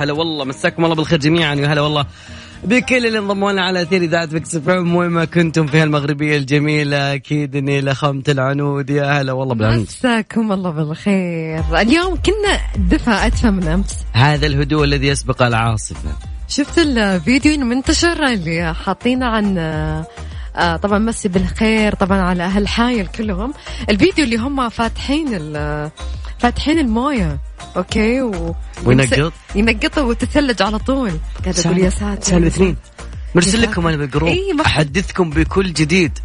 [0.00, 2.06] هلا والله مساكم الله بالخير جميعا يا هلا والله.
[2.64, 7.14] بكل اللي انضموا لنا على أثير إذاعة Mix FM وين ما كنتم في هالمغربية الجميلة
[7.14, 9.82] أكيد إني لخمت العنود يا هلا والله بالعنود.
[9.82, 11.80] مساكم الله بالخير.
[11.80, 13.96] اليوم كنا دفى ادفى من أمس.
[14.12, 16.10] هذا الهدوء الذي يسبق العاصفة.
[16.48, 19.58] شفت الفيديو المنتشر اللي حاطينه عن
[20.60, 23.54] آه طبعا مسي بالخير طبعا على أهل حايل كلهم.
[23.90, 25.28] الفيديو اللي هم فاتحين
[26.38, 27.38] فاتحين الموية
[27.76, 28.54] أوكي؟ و...
[28.84, 29.32] وينقط.
[29.54, 31.12] ينقطه وتثلج على طول.
[31.44, 32.22] قاعد أقول يا ساتر.
[32.22, 32.76] سالفة اثنين.
[33.34, 34.28] مرسل لكم أنا بالجروب.
[34.28, 36.18] إيه أحدثكم بكل جديد.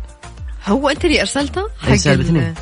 [0.68, 2.54] هو أنت اللي أرسلته؟ حق سالفة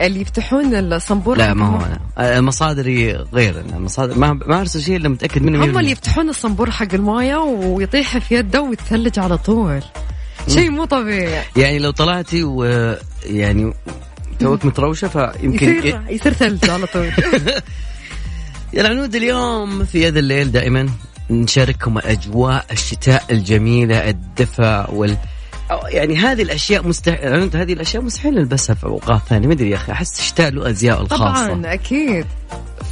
[0.00, 1.80] اللي يفتحون الصنبور لا ما هو
[2.18, 2.40] أنا.
[2.40, 6.94] مصادري غير المصادر ما ما أرسل شيء إلا متأكد منه هم اللي يفتحون الصنبور حق
[6.94, 9.82] الموية ويطيح في يده ويتثلج على طول.
[10.54, 11.42] شيء مو طبيعي.
[11.56, 13.72] يعني لو طلعتي ويعني
[14.38, 17.12] توك متروشة فيمكن يصير, يصير ثلج على طول.
[18.74, 20.88] يا العنود اليوم في هذا الليل دائما
[21.30, 25.16] نشارككم أجواء الشتاء الجميلة الدفء وال
[25.88, 29.92] يعني هذه الأشياء مستحيل هذه الأشياء مستحيل نلبسها في أوقات ثانية ما أدري يا أخي
[29.92, 31.46] أحس الشتاء له أزياء الخاصة.
[31.46, 32.26] طبعا أكيد.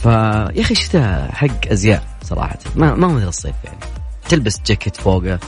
[0.02, 4.03] فيا أخي الشتاء حق أزياء صراحة ما ما هو الصيف يعني.
[4.28, 5.38] تلبس جاكيت فوقه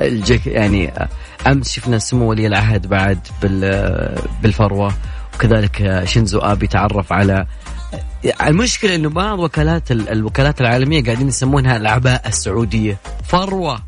[0.00, 0.92] الجاكيت يعني
[1.46, 3.18] أمس شفنا سمو ولي العهد بعد
[4.42, 4.94] بالفروة
[5.34, 7.46] وكذلك شينزو آبي تعرف على
[8.40, 12.98] المشكلة إنه بعض وكالات الوكالات العالمية قاعدين يسمونها العباءه السعودية.
[13.24, 13.82] فروة.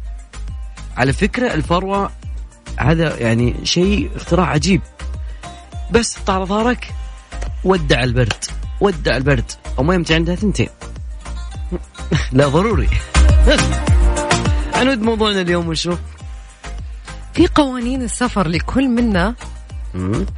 [0.96, 2.10] على فكرة الفروة
[2.76, 4.80] هذا يعني شيء اختراع عجيب.
[5.90, 6.94] بس على ظهرك
[7.64, 8.44] ودع البرد
[8.80, 9.52] ودع البرد.
[9.78, 10.68] وما يمتع عندها ثنتين.
[12.32, 12.88] لا ضروري.
[14.84, 15.96] عنود موضوعنا اليوم وشو؟
[17.34, 19.34] في قوانين السفر لكل منا.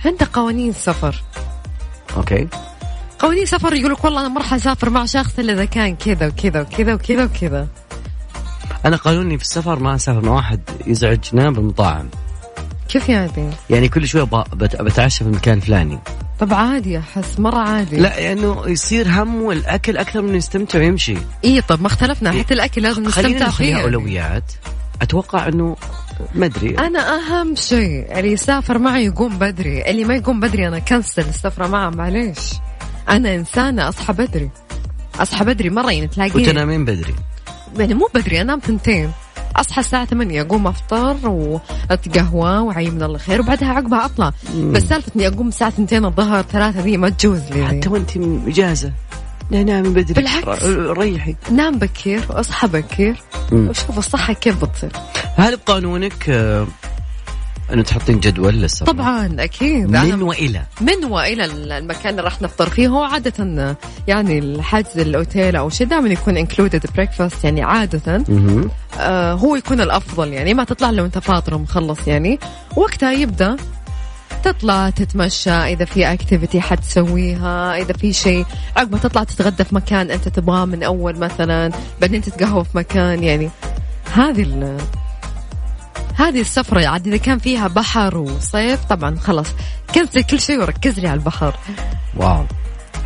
[0.04, 1.22] عنده قوانين سفر
[2.16, 2.48] أوكي.
[3.18, 6.26] قوانين سفر يقول لك والله أنا ما راح أسافر مع شخص إلا إذا كان كذا
[6.26, 7.68] وكذا وكذا وكذا وكذا.
[8.84, 12.08] أنا قانوني في السفر ما أسافر مع واحد يزعجنا بالمطاعم
[12.88, 15.98] كيف يعني؟ يعني كل شوي بتعشى في المكان الفلاني.
[16.40, 17.96] طب عادي أحس مرة عادي.
[17.96, 21.16] لا لأنه يعني يصير هم الاكل أكثر من يستمتع ويمشي.
[21.44, 22.32] اي طب ما اختلفنا.
[22.32, 24.52] حتى الأكل لازم نستمتع فيه خلينا أولويات.
[25.02, 25.76] أتوقع إنه
[26.34, 26.78] ما أدري.
[26.78, 29.90] أنا أهم شيء اللي يسافر معي يقوم بدري.
[29.90, 32.38] اللي ما يقوم بدري أنا كنسل السفره معه معليش.
[33.08, 34.50] أنا إنسانة أصحى بدري.
[35.20, 36.48] أصحى بدري مرة يعني تلاقيني.
[36.48, 37.14] وتنامين بدري.
[37.78, 39.12] يعني مو بدري أنام ثنتين
[39.60, 44.32] أصحى الساعة 8 اقوم أفطر واتقهوى وعي من الله خير وبعدها عقبها أطلع.
[44.54, 44.72] مم.
[44.72, 47.66] بس سالفة إني أقوم الساعة 2 الظهر ثلاثة ذي ما تجوز لي.
[47.66, 48.10] حتى وأنت
[48.46, 48.92] إجازة.
[49.50, 50.14] نامي بدري.
[50.14, 50.62] بالعكس.
[50.98, 51.36] ريحي.
[51.50, 53.16] نام بكير واصحى بكير
[53.52, 54.92] وشوف الصحة كيف بتصير.
[55.36, 56.66] هل بقانونك آه،
[57.72, 59.90] أنه تحطين جدول للسفر طبعا أكيد.
[59.90, 62.88] من وإلى؟ من وإلى المكان اللي راح نفطر فيه.
[62.88, 68.24] هو عادة يعني الحجز الأوتيل أو شيء دائما يكون included breakfast يعني عادة.
[69.00, 72.38] آه هو يكون الأفضل يعني ما تطلع لو انت فاطر ومخلص يعني.
[72.76, 73.56] وقتها يبدأ
[74.44, 80.28] تطلع تتمشى إذا في activity حتسويها إذا في شيء عقب تطلع تتغدى في مكان أنت
[80.28, 83.50] تبغاه من أول مثلا بعدين تتقهوى في مكان يعني.
[84.12, 84.42] هذه
[86.16, 89.46] هذه السفرة عاد إذا كان فيها بحر وصيف طبعا خلاص
[89.94, 91.56] كنسل كل شيء وركز لي على البحر.
[92.16, 92.44] wow.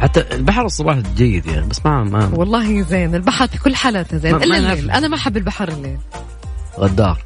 [0.00, 4.34] حتى البحر الصباح جيد يعني بس ما ما والله زين البحر في كل حالاته زين.
[4.34, 4.91] إلا الليل.
[4.91, 5.99] أنا ما أحب البحر الليل.
[6.78, 7.19] غدار.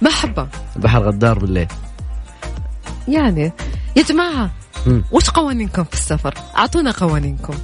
[0.00, 1.68] ما احبه البحر غدار بالليل.
[3.08, 3.52] يعني
[3.96, 4.50] يا جماعة
[5.12, 7.54] وش قوانينكم في السفر؟ أعطونا قوانينكم.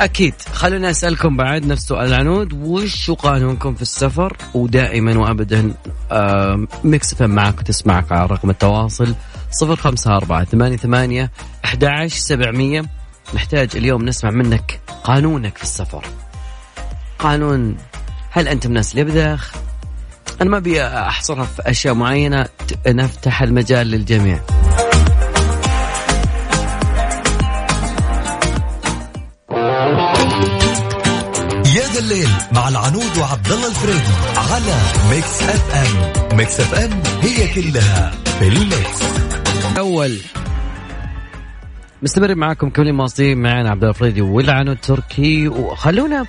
[0.00, 0.34] أكيد.
[0.52, 5.74] خلونا أسألكم بعد نفس سؤال العنود وش قانونكم في السفر؟ ودائما وابدا
[6.84, 9.14] ميكس فم معك وتسمعك على رقم التواصل
[9.50, 11.30] صفر خمسة أربعة ثمانية ثمانية
[11.64, 12.84] أحد سبعمية.
[13.34, 16.04] نحتاج اليوم نسمع منك قانونك في السفر.
[17.18, 17.76] قانون
[18.30, 19.54] هل أنت من الناس اللي يبذخ
[20.40, 22.46] أنا ما أبي أحصرها في أشياء معينة
[22.86, 24.40] نفتح المجال للجميع.
[32.00, 34.74] الليل مع العنود وعبد الله الفريدي على
[35.10, 36.36] Mix FM.
[36.36, 39.02] Mix FM هي كلها في ال Mix.
[39.78, 40.18] أول.
[42.02, 45.48] مستمر معاكم كل مواصلين معنا عبد الله الفريدي والعنود تركي.
[45.48, 46.26] وخلونا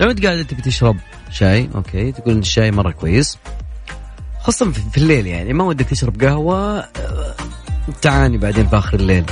[0.00, 0.96] العنود قاعدة تبي تشرب
[1.30, 1.70] شاي.
[1.74, 3.38] أوكي تقول الشاي مرة كويس.
[4.40, 7.34] خاصة في الليل يعني ما ودك تشرب قهوة أه،
[8.02, 9.24] تعاني بعدين في آخر الليل.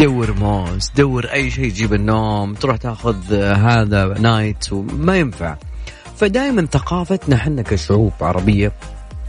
[0.00, 5.56] دور موز دور أي شيء يجيب النوم تروح تاخذ هذا night وما ينفع.
[6.16, 8.72] فدائما ثقافتنا إحنا كشعوب عربية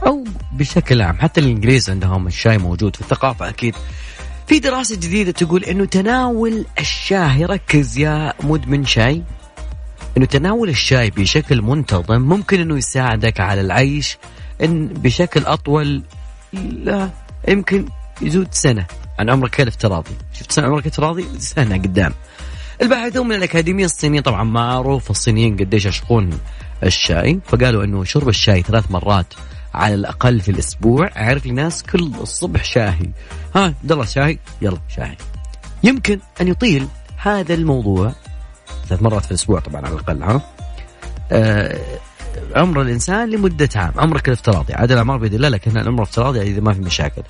[0.07, 0.23] أو
[0.53, 3.75] بشكل عام حتى الإنجليز عندهم الشاي موجود في الثقافة أكيد.
[4.47, 9.24] في دراسة جديدة تقول إنه تناول الشاي ركز يا مدمن شاي
[10.17, 14.17] إنه تناول الشاي بشكل منتظم ممكن إنه يساعدك على العيش
[14.63, 16.03] إن بشكل أطول
[16.53, 17.09] لا
[17.47, 17.85] يمكن
[18.21, 18.85] يزود سنة.
[19.21, 22.13] عن عمرك الافتراضي شفت؟ سنة عمرك الافتراضي سنة قدام.
[22.81, 26.39] الباحثون من الأكاديمية الصينية طبعا معروف الصينيين قديش يعشقون
[26.83, 27.39] الشاي.
[27.45, 29.33] فقالوا أنه شرب الشاي ثلاث مرات
[29.73, 31.09] على الأقل في الأسبوع.
[31.18, 33.09] أعرف لناس كل الصبح شاهي.
[33.56, 35.18] ها دلا شاي يلا شاي
[35.83, 38.12] يمكن أن يطيل هذا الموضوع
[38.89, 40.41] ثلاث مرات في الأسبوع طبعا على الأقل ها؟
[41.31, 41.79] آه
[42.56, 43.94] عمر الإنسان لمدة عام.
[43.98, 44.74] عمرك الافتراضي.
[44.74, 47.21] عاد الاعمار بيد الله لكن العمر الافتراضي إذا ما في مشاكل.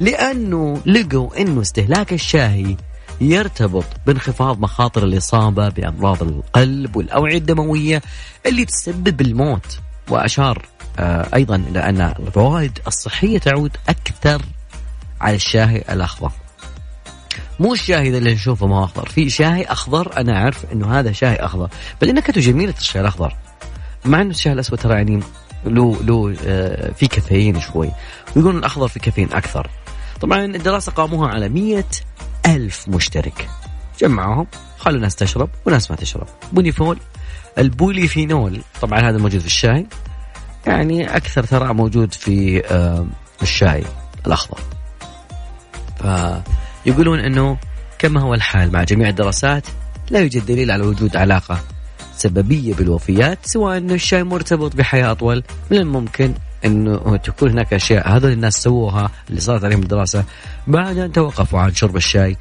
[0.00, 2.76] لأنه لقوا إنه استهلاك الشاي
[3.20, 8.02] يرتبط بانخفاض مخاطر الإصابة بأمراض القلب والأوعية الدموية
[8.46, 9.78] اللي تسبب الموت
[10.08, 10.66] وأشار
[10.98, 14.42] آه أيضا إلى أن الفوائد الصحية تعود أكثر
[15.20, 16.32] على الشاي الأخضر.
[17.60, 21.68] مو الشاي اللي نشوفه ما أخضر في شاي أخضر أنا أعرف إنه هذا شاي أخضر
[22.02, 23.36] بل نكهته جميله الشاي الأخضر.
[24.04, 25.20] مع إنه الشاي الأسود ترى يعني
[25.64, 27.90] له له آه في كافيين شوي.
[28.36, 29.70] ويقولون الأخضر في كافيين أكثر.
[30.20, 31.86] طبعا الدراسة قاموها على مية
[32.46, 33.48] ألف مشترك.
[34.00, 34.46] جمعوهم
[34.78, 36.26] خلوا ناس تشرب وناس ما تشرب.
[36.52, 36.98] polyphenol
[37.58, 39.86] ال polyphenol طبعا هذا موجود في الشاي.
[40.66, 43.06] يعني أكثر ثراء موجود في آه
[43.42, 43.84] الشاي
[44.26, 44.58] الأخضر.
[46.84, 47.58] فيقولون إنه
[47.98, 49.66] كما هو الحال مع جميع الدراسات
[50.10, 51.60] لا يوجد دليل على وجود علاقة
[52.20, 55.42] سببية بالوفيات سواء أن الشاي مرتبط بحياة أطول.
[55.70, 56.34] من الممكن
[56.64, 60.24] أنه تكون هناك أشياء هذول الناس سووها اللي صارت عليهم الدراسة
[60.66, 62.36] بعد أن توقفوا عن شرب الشاي.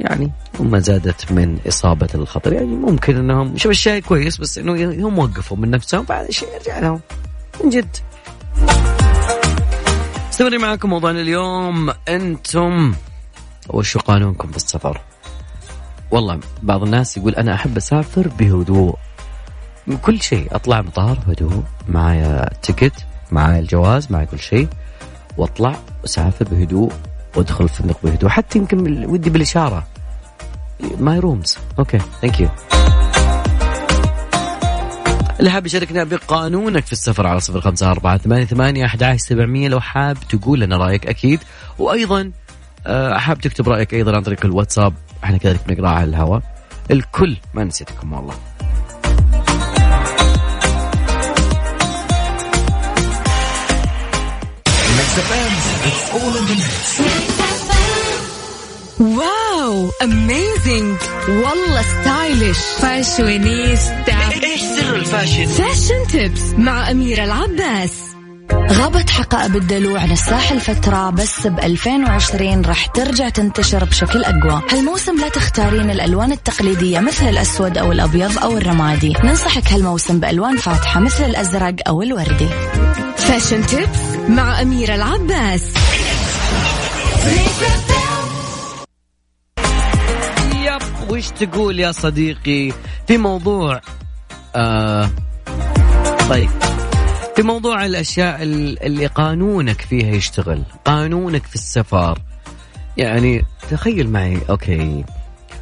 [0.00, 0.30] يعني
[0.60, 2.52] هم زادت من إصابة الخطر.
[2.52, 6.78] يعني ممكن أنهم شوف الشاي كويس بس أنه هم وقفوا من نفسهم بعد الشيء يرجع
[6.78, 7.00] لهم؟
[7.64, 7.96] من جد.
[10.30, 11.92] استمر معكم موضوعنا اليوم.
[12.08, 12.94] أنتم
[13.68, 15.00] وشو قانونكم في السفر
[16.10, 18.96] والله بعض الناس يقول أنا أحب أسافر بهدوء.
[20.02, 21.62] كل شيء أطلع مطار هدوء.
[21.88, 22.94] معايا تيكت
[23.32, 24.68] معايا الجواز معايا كل شيء.
[25.36, 26.92] وأطلع أسافر بهدوء
[27.36, 28.30] وأدخل الفندق بهدوء.
[28.30, 29.86] حتى يمكن ودي بالإشارة.
[30.98, 32.48] my room's okay thank you
[35.40, 39.80] اللي حاب يشاركنا بقانونك في السفر على صفر خمسة أربعة ثمانية ثمانية أحد سبعمية لو
[39.80, 41.40] حاب تقول لنا رأيك أكيد.
[41.78, 42.32] وأيضا
[43.16, 44.94] حاب تكتب رأيك أيضا عن طريق الواتساب
[45.24, 46.42] إحنا كذلك بنقراها على الهواء.
[46.90, 48.34] الكل ما نسيتكم والله.
[59.00, 60.96] wow amazing
[61.28, 68.09] والله stylish fashionista إيش سر ال fashion؟ fashion tips مع أميرة العباس.
[68.52, 74.62] غابت حقائب الدلو عن الساحل فترة بس ب 2020 راح ترجع تنتشر بشكل أقوى.
[74.70, 79.12] هالموسم لا تختارين الألوان التقليدية مثل الأسود أو الأبيض أو الرمادي.
[79.24, 82.48] ننصحك هالموسم بألوان فاتحة مثل الأزرق أو الوردي.
[83.16, 85.62] fashion tips مع أميرة العباس.
[90.54, 92.72] يب وش تقول يا صديقي
[93.06, 93.80] في موضوع
[94.56, 95.10] آه
[96.30, 96.69] طيب.
[97.36, 102.18] في موضوع الأشياء اللي قانونك فيها يشتغل قانونك في السفر.
[102.96, 105.04] يعني تخيل معي أوكي.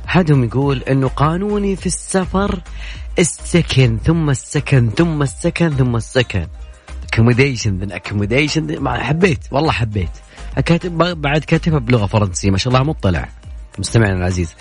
[0.09, 2.61] احدهم يقول إنه قانوني في السفر
[3.19, 6.47] السكن ثم السكن ثم السكن ثم السكن.
[7.13, 10.11] accommodation then accommodation حبيت والله حبيت.
[10.65, 13.29] كاتب بعد كاتبها بلغة فرنسية ما شاء الله مطلع.
[13.79, 14.55] مستمعنا العزيز.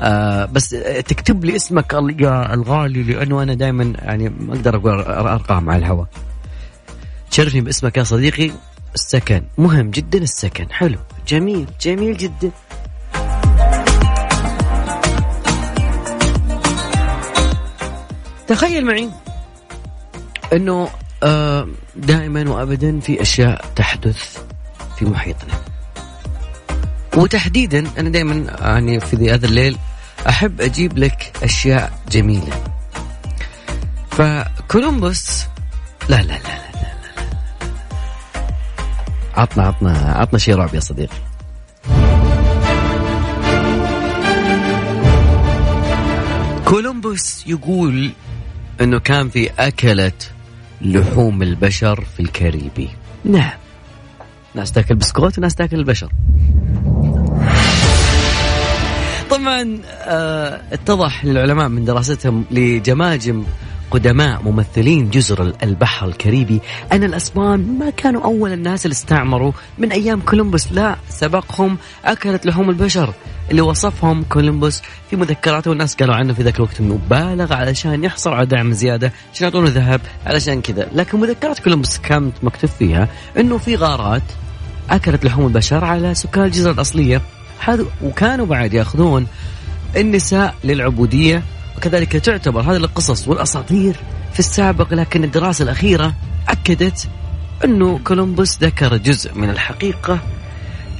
[0.00, 0.70] آه بس
[1.06, 6.06] تكتب لي اسمك يا الغالي لأنه أنا دائما يعني ما أقدر أقول أرقام على الهواء.
[7.34, 8.50] تشرفني باسمك يا صديقي.
[8.94, 9.42] السكن.
[9.58, 10.72] مهم جدا السكن.
[10.72, 10.98] حلو.
[11.28, 11.66] جميل.
[11.80, 12.50] جميل جدا.
[18.46, 19.10] تخيل معي
[20.52, 20.88] إنه
[21.22, 24.38] آه دائما وابدا في أشياء تحدث
[24.98, 25.54] في محيطنا.
[27.16, 29.78] وتحديدا أنا دائما يعني في هذا الليل
[30.28, 32.64] أحب أجيب لك أشياء جميلة.
[34.10, 35.44] فكولومبوس
[36.08, 36.73] لا لا لا لا لا, لا, لا.
[39.36, 41.16] عطنا عطنا عطنا شيء رعب يا صديقي.
[46.64, 48.10] كولومبوس يقول
[48.80, 50.12] إنه كان في أكلة
[50.80, 52.88] لحوم البشر في الكاريبي.
[53.24, 53.58] نعم.
[54.54, 56.12] ناس تاكل بسكوت وناس تاكل البشر.
[59.30, 63.44] طبعا آه اتضح للعلماء من دراستهم لجماجم
[63.90, 66.60] قدماء ممثلين جزر البحر الكاريبي.
[66.92, 69.52] أن الأسبان ما كانوا أول الناس اللي استعمروا.
[69.78, 73.14] من أيام كولومبوس لا سبقهم أكلت لحوم البشر
[73.50, 74.82] اللي وصفهم كولومبوس.
[75.10, 79.12] في مذكراته والناس قالوا عنه في ذاك الوقت إنه بالغ علشان يحصل على دعم زيادة
[79.32, 80.88] عشان يعطونه ذهب علشان كذا.
[80.92, 84.22] لكن مذكرات كولومبوس كانت مكتوب فيها إنه في غارات
[84.90, 87.22] أكلت لحوم البشر على سكان الجزر الأصلية.
[88.02, 89.26] وكانوا بعد يأخذون
[89.96, 91.42] النساء للعبودية
[91.76, 93.96] وكذلك تعتبر هذه القصص والأساطير
[94.32, 96.14] في السابق لكن الدراسة الأخيرة
[96.48, 97.08] أكدت
[97.64, 100.20] أنه كولومبوس ذكر جزء من الحقيقة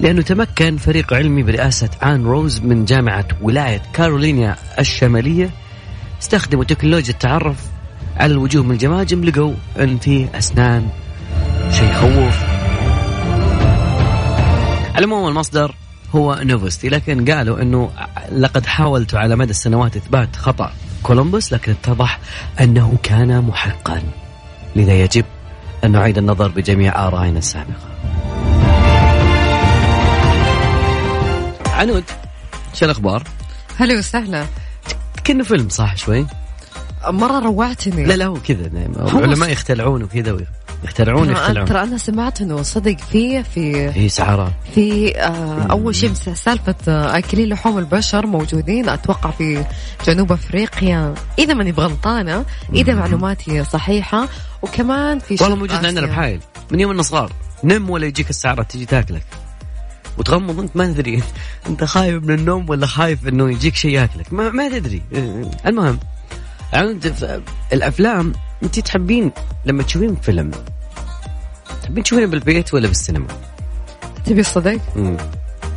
[0.00, 5.50] لأنه تمكن فريق علمي برئاسة آن روز من جامعة ولاية كارولينيا الشمالية
[6.22, 7.56] استخدموا تكنولوجيا التعرف
[8.16, 10.88] على الوجوه من الجماجم لقوا أن في أسنان
[11.70, 12.44] شيء يخوف
[14.94, 15.74] على العموم المصدر
[16.14, 17.90] هو نوفستي لكن قالوا أنه
[18.32, 22.18] لقد حاولت على مدى السنوات إثبات خطأ كولومبوس لكن اتضح
[22.60, 24.02] أنه كان محقا.
[24.76, 25.24] لذا يجب
[25.84, 27.94] أن نعيد النظر بجميع آرائنا السابقة.
[31.66, 32.04] عنود
[32.74, 33.22] شو الأخبار؟
[33.78, 34.46] هلا وسهلا.
[35.24, 36.26] كأنه فيلم صح شوي؟
[37.06, 38.04] مرة روعتني.
[38.04, 40.38] لا لا هو كذا العلماء يختلعون وكذا
[40.84, 46.12] يخترعون يختلعون ترى أنا سمعت إنه صدق في في في سعارة في آه أول شيء
[46.14, 48.88] سالفة آه اكلين لحوم البشر موجودين.
[48.88, 49.64] أتوقع في
[50.06, 51.14] جنوب أفريقيا.
[51.38, 54.28] إذا ماني بغلطانة إذا معلوماتي صحيحة.
[54.62, 57.32] وكمان في والله موجود عندنا بحايل من يوم النصغار.
[57.64, 59.26] نم ولا يجيك السعرة تجي تاكلك.
[60.18, 61.22] وتغمض أنت ما تدري.
[61.66, 64.32] أنت خايف من النوم ولا خايف إنه يجيك شيء ياكلك.
[64.32, 65.02] ما, ما تدري.
[65.66, 65.98] المهم.
[66.72, 67.14] عند
[67.72, 69.32] الأفلام أنت تحبين
[69.64, 70.50] لما تشوفين فيلم.
[71.82, 73.26] تحبين تشوفينه بالبيت ولا بالسينما؟
[74.24, 74.80] تبي الصدق؟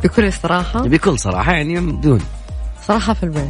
[0.04, 2.20] بكل صراحة؟ بكل صراحة يعني بدون
[2.86, 3.48] صراحة في البيت.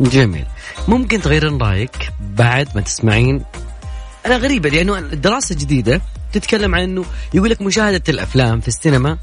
[0.00, 0.44] جميل.
[0.88, 3.44] ممكن تغيرين رأيك بعد ما تسمعين.
[4.26, 6.00] أنا غريبة لأنه الدراسة جديدة
[6.32, 7.04] تتكلم عن إنه
[7.34, 9.18] يقول لك مشاهدة الأفلام في السينما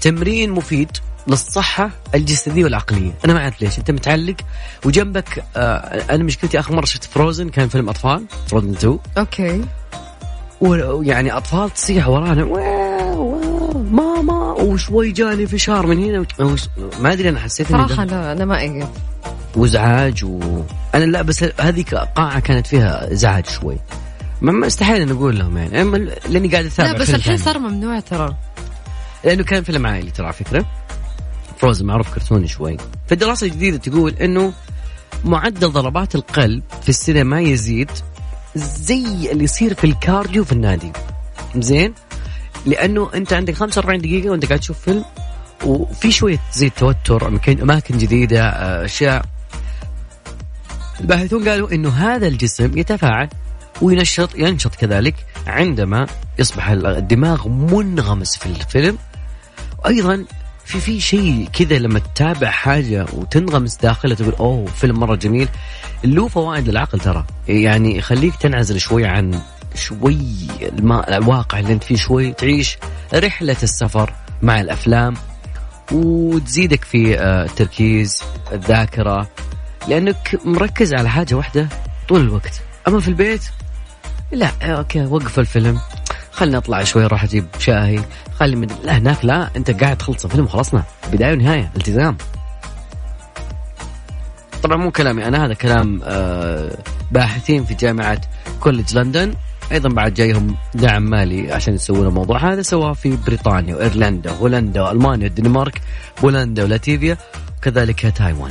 [0.00, 0.88] تمرين مفيد
[1.28, 3.12] للصحة الجسدية والعقلية.
[3.24, 3.78] أنا ما أعرف ليش.
[3.78, 4.36] أنت متعلق
[4.84, 9.64] وجنبك آه أنا مشكلتي آخر مرة شفت فروزن كان فيلم أطفال فروزن 2 أوكي.
[10.60, 12.44] ويعني أطفال تصيح ورانا
[13.90, 14.52] ماما.
[14.52, 16.26] وشوي جاني فشار من هنا
[17.00, 18.88] ما أدري أنا حسيت صراحة لا أنا ما أقدر
[19.56, 20.62] وازعاج و
[20.94, 23.78] أنا لا بس هذيك قاعة كانت فيها ازعاج شوي.
[24.40, 28.34] ما استحيل نقول لهم يعني لأني قاعد أتابع لا بس الحين صار ممنوع ترى.
[29.24, 30.66] لأنه كان فيلم عائلي ترى فكرة.
[31.58, 32.76] فروزن معروف كرتوني شوي.
[33.08, 34.52] فالدراسه الجديده تقول إنه
[35.24, 37.90] معدل ضربات القلب في السينما يزيد
[38.56, 40.92] زي اللي يصير في الكارديو في النادي.
[41.56, 41.94] زين؟
[42.66, 45.04] لأنه أنت عندك 45 دقيقة وأنت قاعد تشوف فيلم
[45.64, 48.40] وفي شوية زي توتر اماكن جديدة
[48.84, 49.24] أشياء.
[51.00, 53.28] الباحثون قالوا إنه هذا الجسم يتفاعل
[53.82, 55.14] وينشط ينشط كذلك
[55.46, 56.06] عندما
[56.38, 58.98] يصبح الدماغ منغمس في الفيلم.
[59.78, 60.24] وأيضا
[60.68, 65.48] في في شيء كذا لما تتابع حاجة وتنغمس داخلها تقول أوه فيلم مرة جميل
[66.04, 67.24] له فوائد للعقل ترى.
[67.48, 69.40] يعني يخليك تنعزل شوي عن
[69.74, 70.18] شوي
[71.08, 72.78] الواقع اللي أنت فيه شوي تعيش
[73.14, 75.14] رحلة السفر مع الأفلام
[75.92, 78.22] وتزيدك في آه، التركيز
[78.52, 79.28] الذاكرة
[79.88, 81.68] لأنك مركز على حاجة واحدة
[82.08, 82.60] طول الوقت.
[82.88, 83.42] أما في البيت
[84.32, 85.80] لا أوكي وقف الفيلم.
[86.38, 88.00] خلني اطلع شوي أروح أجيب شاهي
[88.34, 92.16] خلي من لا هناك لا أنت قاعد تخلص الفيلم وخلصنا بداية ونهاية التزام.
[94.62, 96.78] طبعا مو كلامي أنا هذا كلام آه
[97.10, 98.20] باحثين في جامعة
[98.60, 99.34] كوليدج لندن.
[99.72, 105.24] أيضا بعد جايهم دعم مالي عشان يسوون الموضوع هذا سواه في بريطانيا وإيرلندا وهولندا وألمانيا
[105.24, 105.80] والدنمارك
[106.22, 107.16] بولندا ولاتفيا
[107.58, 108.50] وكذلك تايوان.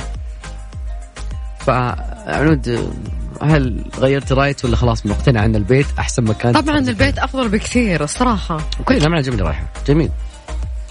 [1.58, 2.92] فعنود
[3.42, 8.60] هل غيرت رأيك ولا خلاص مقتنع أن البيت أحسن مكان طبعا البيت أفضل بكثير الصراحة.
[8.78, 10.10] okay لا ما عجبني رايحه جميل.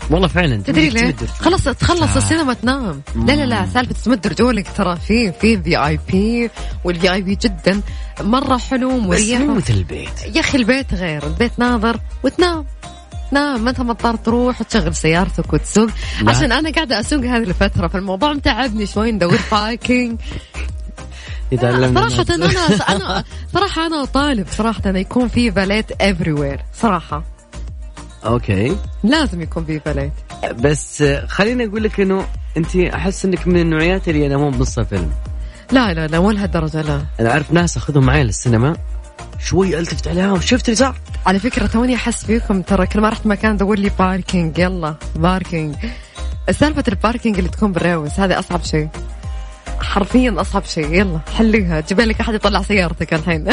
[0.10, 2.18] والله فعلا تدري ليه؟ خلاص تخلص آه.
[2.18, 3.02] السينما تنام.
[3.16, 6.50] لا لا لا سالفة تمد رجولك ترى في في في اي بي
[6.84, 7.82] وال V.I.P جدا.
[8.22, 10.36] مرة حلو ومريح بس مو مثل البيت.
[10.36, 11.24] يا أخي البيت غير.
[11.24, 12.66] البيت ناظر وتنام.
[13.32, 15.90] نعم ما انت مضطر تروح وتشغل سيارتك وتسوق.
[16.28, 20.20] عشان أنا قاعدة أسوق هذه الفترة فالموضوع متعبني شوي ندور parking
[21.56, 22.46] صراحة أنا
[22.90, 23.24] أنا
[23.54, 27.24] صراحة أنا طالب صراحة أنا يكون في valet everywhere صراحة.
[28.26, 28.78] okay.
[29.04, 30.12] لازم يكون في فاليت
[30.60, 32.26] بس خليني أقول لك إنه
[32.58, 35.12] أنت أحس إنك من النوعيات اللي ينامون بنص الفيلم.
[35.72, 37.02] لا لا لا ولا هالدرجة لا.
[37.20, 38.76] أنا أعرف ناس أخذهم معي للسينما
[39.40, 40.96] شوي ألتفت عليها وشفت اللي صار.
[41.26, 45.76] على فكرة توني أحس فيكم ترى كل ما رحت مكان دور لي باركينج يلا باركينج
[46.52, 48.88] سالفة الباركينج اللي تكون بالروس هذا أصعب شيء.
[49.82, 50.94] حرفيا أصعب شيء.
[50.94, 51.80] يلا حليها.
[51.80, 53.48] جيب لك أحد يطلع سيارتك الحين.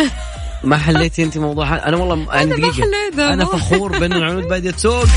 [0.64, 3.33] ما حليتي انت موضوع أنا والله أنا ما دقيقه حليتها.
[3.33, 5.04] أنا فخور بأن العنود بادية تسوق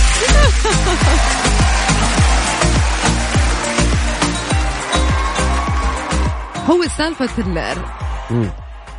[6.69, 7.75] هو سالفة ال لا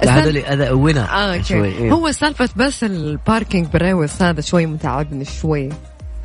[0.02, 1.00] هذا اللي هذا وينر.
[1.00, 1.44] آه أوكي.
[1.44, 1.92] شوي إيه.
[1.92, 5.68] هو سالفة بس الباركينج بالريوس هذا شوي متعبني شوي.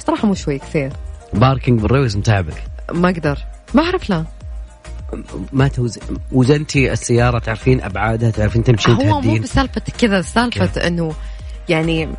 [0.07, 0.93] صراحة مو شوي كثير.
[1.33, 2.63] باركينج بالرويس متعبك.
[2.93, 3.37] ما أقدر.
[3.73, 4.25] ما أعرف لا.
[5.53, 6.01] ما توزن
[6.31, 11.13] وزنتي السيارة تعرفين أبعادها تعرفين تمشين هو مو بسالفه كذا سالفة إنه
[11.69, 12.09] يعني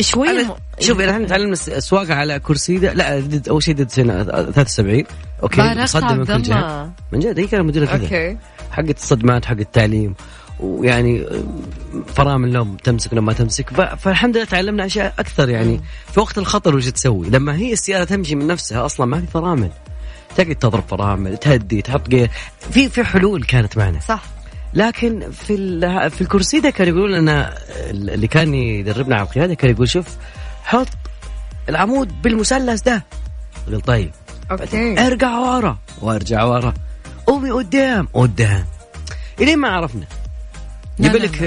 [0.00, 3.90] شوي أنا شوف إحنا تعلمنا الس- السواقة على كرسي ده لا دد- أول شيء دد
[3.90, 5.04] سنة 73
[5.42, 8.02] أوكي باركت صدم من كل جهه من جد؟ هي كانت مديرة كذا.
[8.04, 8.36] أوكي.
[8.70, 10.14] حقت الصدمات حق التعليم.
[10.60, 11.26] ويعني
[12.14, 13.70] فرامل لهم تمسك لما تمسك.
[13.96, 15.80] فالحمد لله تعلمنا أشياء أكثر يعني.
[16.12, 19.70] في وقت الخطر وش تسوي؟ لما هي السيارة تمشي من نفسها أصلا ما في فرامل.
[20.42, 22.30] تقعد تضرب فرامل تهدي تحط جير
[22.70, 24.00] في في حلول كانت معنا.
[24.00, 24.22] صح.
[24.74, 25.56] لكن في
[26.10, 27.54] في الكرسي ده كان يقولون لنا
[27.90, 30.06] اللي كان يدربنا على القيادة كان يقول شوف
[30.64, 30.88] حط
[31.68, 33.04] العمود بالمثلث ده.
[33.66, 34.10] قلت طيب.
[34.50, 35.06] أوكي.
[35.06, 35.78] ارجع ورا.
[36.02, 36.74] وارجع ورا.
[37.26, 38.08] قومي قدام.
[38.14, 38.64] قدام.
[39.40, 40.06] إلين ما عرفنا.
[41.00, 41.40] لا، يبي لا، لك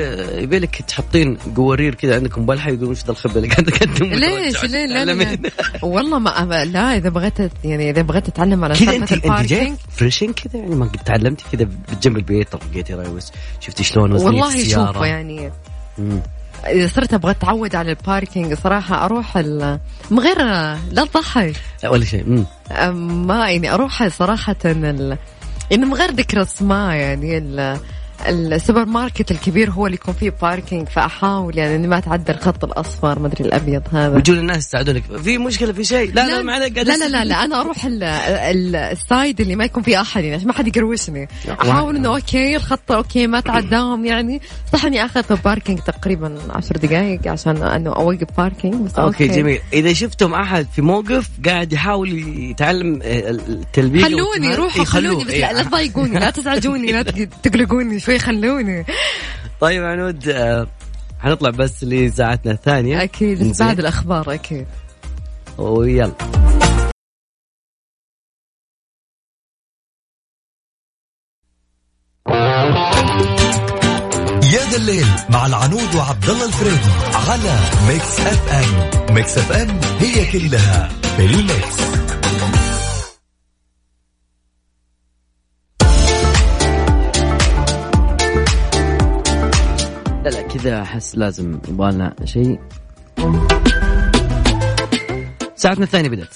[0.44, 4.64] يبي لك تحطين قوارير كذا عندكم بلحه يقولون وش ذا الخبه اللي قاعدة أنتم ليش؟
[4.64, 5.38] ليه لا لا.
[5.82, 10.34] والله ما لا إذا بغيت يعني إذا بغيت أتعلم على كذا انت أنت جاي فريشين
[10.34, 15.02] كذا؟ يعني ما قد تعلمتي كذا بجنب البيت؟ طرقيتي رايوس شفتي شلون والله السيارة؟ شوف
[15.02, 15.52] يعني
[15.98, 16.20] مم.
[16.68, 19.80] إذا صرت أبغى أتعود على ال parking صراحة أروح ال-
[20.12, 20.38] من غير
[20.92, 21.54] لا تضحك.
[21.84, 22.46] لا ولا شيء.
[22.94, 25.18] ما يعني أروح صراحة ال...
[25.72, 27.78] يعني من غير ذكر أسماء يعني ال...
[28.30, 33.20] السوبر ماركت الكبير هو اللي يكون فيه parking فأحاول يعني إني ما أتعدى الخط الأصفر
[33.20, 34.16] ما أدري الأبيض هذا.
[34.16, 35.04] ويجون الناس يساعدونك.
[35.24, 38.04] في مشكلة في شيء؟ لا لا ما عليك لا لا لا, لا أنا أروح ال-
[38.04, 41.28] ال- ال side اللي ما يكون فيه أحد يعني عشان ما حد يقروشني.
[41.62, 44.42] أحاول إنه okay الخط أوكي ما تعداهم يعني.
[44.74, 49.60] صح إني اخذ parking تقريبا عشر دقائق عشان إنه أوقف parking بس okay جميل.
[49.74, 55.42] إذا شفتم أحد في موقف قاعد يحاول يتعلم آه، التلبية خلوني روحوا خلوني بس إيه.
[55.42, 58.13] لا لا تضايقوني لا تزعجوني لا تق- تقلقوني شوي.
[58.18, 58.86] خلوني
[59.62, 60.68] طيب عنود آه،
[61.20, 63.04] حنطلع بس لساعتنا الثانية.
[63.04, 63.68] أكيد إنزين.
[63.68, 64.66] بعد الأخبار أكيد.
[65.58, 66.12] ويلا.
[74.54, 79.14] يا ذا الليل مع العنود وعبد الله الفريدي على Mix FM.
[79.16, 82.13] Mix FM هي كلها في ال mix.
[90.24, 92.60] لا لا كذا أحس لازم يبغى لنا شيء.
[95.56, 96.34] ساعتنا الثانية بدأت.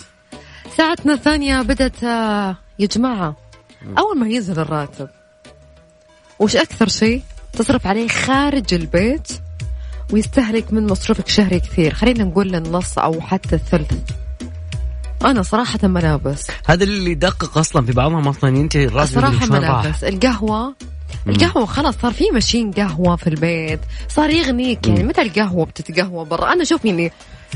[0.78, 3.36] ساعتنا الثانية بدت آه، يا جماعة
[3.98, 5.10] أول ما ينزل الراتب
[6.40, 7.22] وش أكثر شيء؟
[7.54, 9.28] تصرف عليه خارج البيت
[10.14, 11.94] ويستهلك من مصروفك شهري كثير.
[11.94, 13.94] خلينا نقول النص أو حتى الثلث.
[15.26, 16.48] أنا صراحة ملابس.
[16.66, 19.50] هذا اللي يدقق أصلا في بعضهم أصلا ينتهي الراتب راح.
[19.50, 20.04] ملابس.
[20.04, 20.76] القهوة
[21.28, 23.80] القهوة خلاص صار في ماشين قهوة في البيت.
[24.10, 26.54] صار يغنيك يعني متى القهوة بتتقهوى برا.
[26.54, 27.12] أنا شوف يعني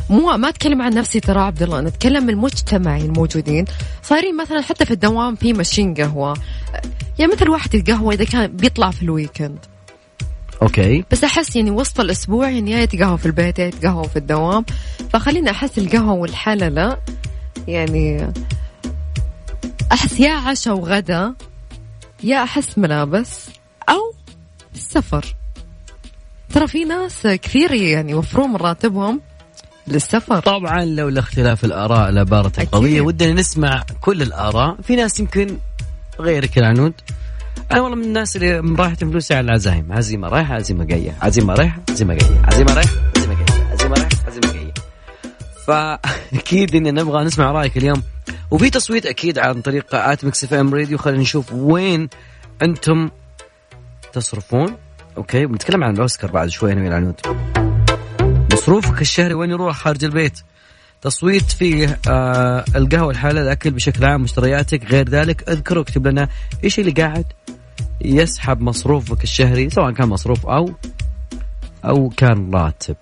[0.10, 3.66] مو ما أتكلم عن نفسي ترى عبد الله أنا أتكلم من المجتمعي الموجودين
[4.04, 6.38] صايرين مثلا حتى في الدوام في ماشين قهوة.
[7.20, 9.58] يعني مثل الواحد يتقهوى إذا كان بيطلع في ال weekend.
[10.62, 11.06] okay.
[11.12, 14.66] بس أحس يعني وسط الأسبوع يعني يا يتقهوى في البيت يا يتقهوى في الدوام.
[15.10, 16.98] فخليني أحس القهوة والحلا
[17.68, 18.34] يعني
[19.92, 21.34] أحس يا عشاء وغدا
[22.24, 23.50] يا أحس ملابس
[23.90, 24.14] أو
[24.76, 25.36] السفر.
[26.54, 29.22] ترى في ناس كثير يعني يوفرون من راتبهم
[29.88, 30.40] للسفر.
[30.40, 32.60] طبعا لولا اختلاف الآراء لبارت أكيد.
[32.60, 34.82] القضية ودنا نسمع كل الآراء.
[34.82, 35.58] في ناس يمكن
[36.20, 36.94] غيرك العنود.
[37.72, 39.94] أنا والله من الناس اللي رايحه فلوسي على العزايم.
[39.94, 41.18] عزيمة رايحة عزيمة جاية.
[41.22, 42.42] عزيمة رايحة عزيمة جاية.
[42.46, 43.11] عزيمة رايحة.
[45.67, 48.04] فأكيد ان نبغى نسمع رأيك اليوم.
[48.52, 50.98] وفي تصويت أكيد عن طريق at Mix FM Radio.
[50.97, 52.10] خلينا نشوف وين
[52.62, 53.10] أنتم
[54.13, 54.76] تصرفون.
[55.17, 57.21] أوكي بنتكلم عن الأوسكار بعد شوي أنا والعنود
[58.54, 60.39] مصروفك الشهري وين يروح خارج البيت؟
[61.02, 65.50] تصويت فيه آه القهوة الحالة الأكل بشكل عام مشترياتك غير ذلك.
[65.50, 66.30] اذكر واكتب لنا
[66.63, 67.26] إيش اللي قاعد
[68.02, 70.74] يسحب مصروفك الشهري سواء كان مصروف أو
[71.86, 72.95] أو كان راتب.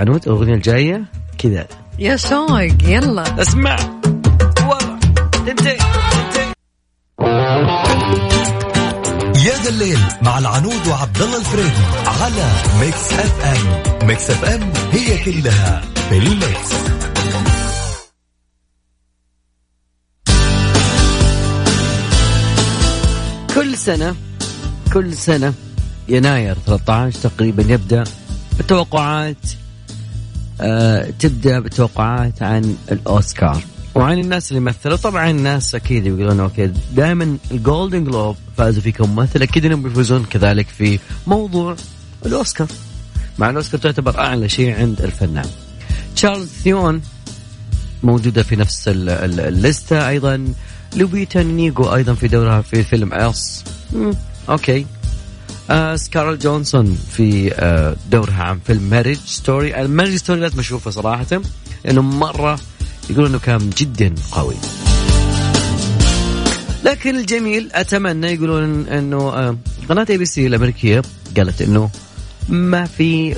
[0.00, 1.04] عنود الأغنية الجاية
[1.38, 1.66] كذا.
[1.98, 3.42] يا شوق يلا.
[3.42, 3.76] اسمع.
[9.44, 12.48] يا ذا الليل مع العنود وعبد الله الفريدي على
[12.80, 14.06] Mix FM.
[14.08, 16.70] Mix FM هي كلها في ال mix.
[23.54, 24.16] كل سنة
[24.92, 25.54] كل سنة
[26.08, 28.04] يناير 13 تقريبا يبدأ.
[28.60, 29.36] التوقعات؟
[30.60, 33.62] آه تبدأ بالتوقعات عن الأوسكار.
[33.94, 34.96] وعن الناس اللي مثلوا.
[34.96, 40.24] طبعا الناس أكيد يقولون okay دائما ال Golden Globe فازوا في كممثل أكيد إنهم بيفوزون
[40.24, 41.76] كذلك في موضوع
[42.26, 42.68] الأوسكار.
[43.38, 45.48] مع الأوسكار تعتبر أعلى شيء عند الفنان.
[46.16, 47.02] تشارليز ثيرون
[48.02, 50.52] موجودة في نفس الليستة أيضا.
[50.96, 53.64] لوبيتا نيونغو أيضا في دورها في فيلم Us
[54.48, 54.86] okay.
[55.70, 59.80] آه سكارليت جوهانسون في آه دورها عن فيلم Marriage Story.
[59.80, 61.40] ال Marriage Story لازم أشوفه صراحة
[61.84, 62.60] لأنه مرة
[63.10, 64.54] يقول إنه كان جدا قوي.
[66.84, 69.56] لكن الجميل أتمنى يقولون إنه آه،
[69.88, 71.02] قناة ABC الأمريكية
[71.36, 71.90] قالت إنه
[72.48, 73.34] ما في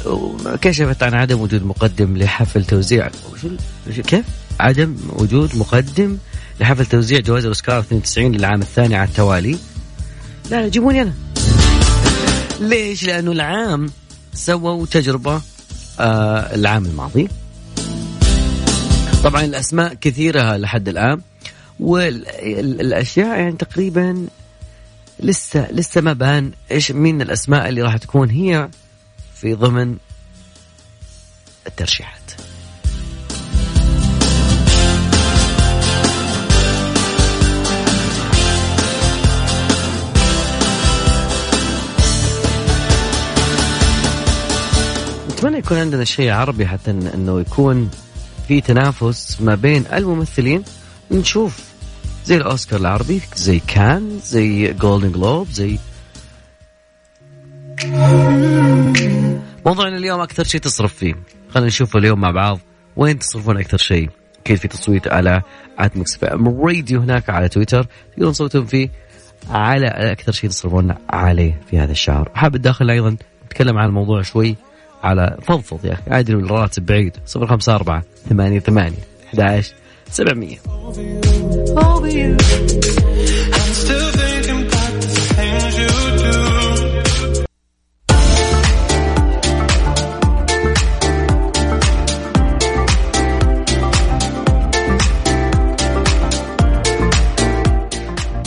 [0.61, 3.11] كشفت عن عدم وجود مقدم لحفل توزيع.
[4.07, 4.25] كيف؟
[4.61, 6.17] عدم وجود مقدم
[6.61, 9.59] لحفل توزيع جوائز الأوسكار 92 للعام الثاني على التوالي.
[10.51, 11.13] لا لا جيبوني أنا.
[12.69, 13.91] ليش؟ لأنه العام
[14.35, 15.43] سووا تجربة
[16.01, 17.29] آه العام الماضي
[19.25, 21.21] طبعا الأسماء كثيرة لحد الآن
[21.81, 24.27] والأشياء يعني تقريبا
[25.21, 28.69] لسه لسه ما بان إيش مين الأسماء اللي راح تكون هي
[29.35, 29.97] في ضمن
[31.67, 32.22] الترشيحات
[45.43, 47.91] نتمنى يكون عندنا شيء عربي حتى إنه يكون
[48.49, 50.65] في تنافس ما بين الممثلين.
[51.11, 51.61] نشوف
[52.25, 55.79] زي الأوسكار العربي زي كان زي Golden Globe زي
[59.67, 61.15] موضوعنا اليوم أكثر شيء تصرف فيه.
[61.51, 62.59] خلينا نشوف اليوم مع بعض.
[62.97, 65.43] وين تصرفون أكثر شيء؟ أكيد في تصويت على
[65.79, 68.91] at Mix Radio هناك على تويتر تقدرون تصوتون فيه
[69.51, 72.31] على أكثر شيء تصرفون عليه في هذا الشهر.
[72.35, 74.57] حاب الداخل أيضا نتكلم عن الموضوع شوي.
[75.03, 76.03] على فضفض يا أخي.
[76.11, 77.17] عادي الراتب بعيد.
[77.37, 78.99] 054 ثمانية ثمانية
[79.35, 79.75] 11
[80.11, 80.57] 700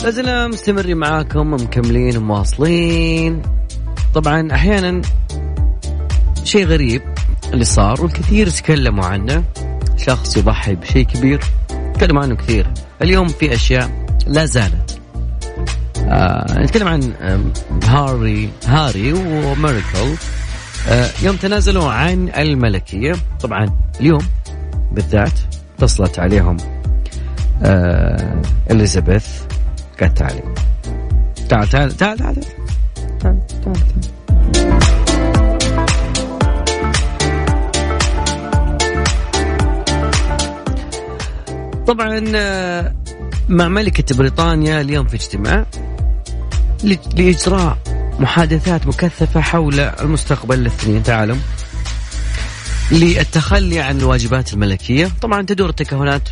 [0.04, 3.42] لازلنا مستمرين معاكم مكملين ومواصلين.
[4.14, 5.02] طبعا أحيانا
[6.46, 7.02] شيء غريب
[7.52, 9.44] اللي صار والكثير تكلموا عنه.
[9.96, 11.40] شخص يضحي بشيء كبير.
[11.94, 12.66] تكلموا عنه كثير.
[13.02, 13.90] اليوم في أشياء
[14.26, 15.00] لا زالت.
[15.98, 17.12] آه نتكلم عن
[17.84, 20.14] هاري هاري وميريكل.
[20.88, 23.12] آه يوم تنازلوا عن الملكية.
[23.40, 23.66] طبعا
[24.00, 24.26] اليوم
[24.92, 25.38] بالذات
[25.78, 26.56] اتصلت عليهم
[27.62, 29.26] آه إليزابيث
[30.00, 30.42] قالت تعالي
[31.48, 32.44] تعال تعال تعال تعال تعال
[33.20, 34.15] تعال, تعال.
[41.86, 42.94] طبعا آه،
[43.48, 45.66] مع ملكة بريطانيا اليوم في اجتماع
[47.16, 47.78] لإجراء
[48.20, 51.36] محادثات مكثفة حول المستقبل الاثنين تعالوا
[52.92, 55.10] للتخلي عن الواجبات الملكية.
[55.22, 56.28] طبعا تدور التكهنات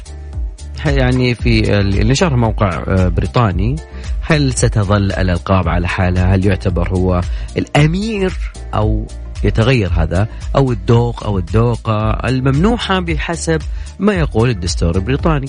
[0.86, 3.76] يعني في اللي نشرها موقع آه، بريطاني.
[4.20, 7.20] هل ستظل الألقاب على حالها؟ هل يعتبر هو
[7.56, 8.32] الأمير
[8.74, 9.06] أو
[9.44, 13.62] يتغير هذا أو الدوق أو الدوقة الممنوحة بحسب
[13.98, 15.48] ما يقول الدستور البريطاني.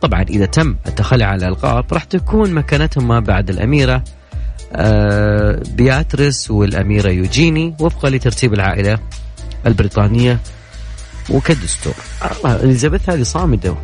[0.00, 4.04] طبعا إذا تم التخلي عن الألقاب راح تكون مكانتهما بعد الأميرة
[4.72, 8.98] آه، بياتريس والأميرة يوجيني وفقا لترتيب العائلة
[9.66, 10.38] البريطانية
[11.30, 11.94] وكدستور.
[12.44, 13.74] إليزابيث هذه صامدة.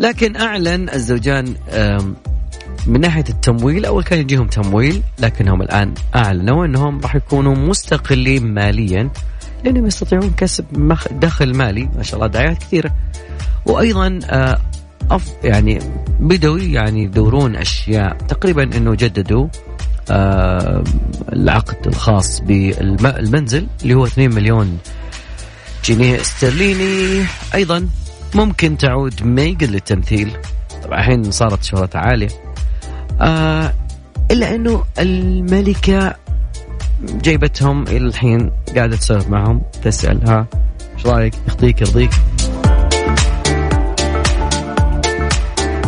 [0.00, 1.54] لكن أعلن الزوجان
[2.88, 9.10] من ناحية التمويل أول كان يجيهم تمويل لكنهم الآن أعلنوا إنهم راح يكونوا مستقلين ماليا
[9.64, 10.64] لأنهم يستطيعون كسب
[11.10, 12.94] دخل مالي ما شاء الله دعايات كثيرة.
[13.66, 14.58] وأيضا آه،
[15.10, 15.78] أف يعني
[16.20, 19.48] بدوا يعني يدورون أشياء تقريبا إنه جددوا
[20.10, 20.84] آه،
[21.32, 24.78] العقد الخاص بالمنزل اللي هو 2 مليون
[25.84, 27.24] جنيه استرليني.
[27.54, 27.88] أيضا
[28.34, 30.36] ممكن تعود ميغ للتمثيل.
[30.84, 32.47] طبعا الحين صارت شهرتها عالية.
[33.20, 33.74] آه
[34.30, 36.16] إلا أنه الملكة
[37.02, 40.46] جايبتهم إلى الحين قاعدة تسولف معهم تسال ها
[40.96, 42.10] إيش رأيك؟ يخطيك يرضيك؟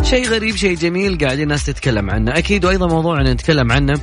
[0.03, 2.37] شيء غريب شيء جميل قاعدين الناس تتكلم عنه.
[2.37, 3.93] أكيد وأيضا موضوع نتكلم عنه